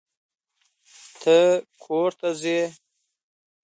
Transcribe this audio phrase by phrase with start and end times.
[1.21, 1.37] ته
[1.83, 2.59] کور ته ځې.